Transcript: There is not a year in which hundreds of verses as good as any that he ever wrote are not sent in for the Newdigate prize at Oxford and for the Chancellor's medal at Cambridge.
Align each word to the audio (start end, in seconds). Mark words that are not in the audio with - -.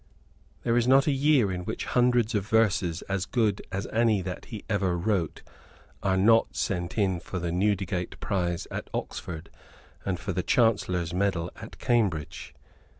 There 0.63 0.75
is 0.77 0.87
not 0.87 1.05
a 1.05 1.11
year 1.11 1.51
in 1.51 1.63
which 1.63 1.85
hundreds 1.85 2.33
of 2.33 2.47
verses 2.47 3.03
as 3.03 3.27
good 3.27 3.61
as 3.71 3.85
any 3.93 4.23
that 4.23 4.45
he 4.45 4.65
ever 4.67 4.97
wrote 4.97 5.43
are 6.01 6.17
not 6.17 6.55
sent 6.55 6.97
in 6.97 7.19
for 7.19 7.37
the 7.37 7.51
Newdigate 7.51 8.19
prize 8.19 8.65
at 8.71 8.89
Oxford 8.95 9.51
and 10.03 10.19
for 10.19 10.33
the 10.33 10.41
Chancellor's 10.41 11.13
medal 11.13 11.51
at 11.57 11.77
Cambridge. 11.77 12.55